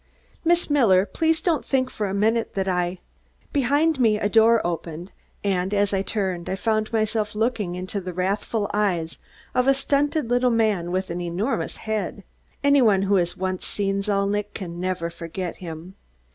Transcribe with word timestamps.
"Miss 0.43 0.67
Miller, 0.67 1.05
please 1.05 1.43
don't 1.43 1.63
think 1.63 1.91
for 1.91 2.07
a 2.07 2.13
minute 2.15 2.55
that 2.55 2.67
I" 2.67 3.01
Behind 3.53 3.99
me 3.99 4.17
a 4.17 4.27
door 4.29 4.59
opened 4.65 5.11
and, 5.43 5.75
as 5.75 5.93
I 5.93 6.01
turned, 6.01 6.49
I 6.49 6.55
found 6.55 6.91
myself 6.91 7.35
looking 7.35 7.75
into 7.75 8.01
the 8.01 8.11
wrathful 8.11 8.67
eyes 8.73 9.19
of 9.53 9.67
a 9.67 9.75
stunted 9.75 10.27
little 10.27 10.49
man 10.49 10.91
with 10.91 11.11
an 11.11 11.21
enormous 11.21 11.77
head. 11.77 12.23
Any 12.63 12.81
one 12.81 13.03
who 13.03 13.17
has 13.17 13.37
once 13.37 13.63
seen 13.63 14.01
Zalnitch 14.01 14.55
can 14.55 14.79
never 14.79 15.11
forget 15.11 15.57
him. 15.57 15.93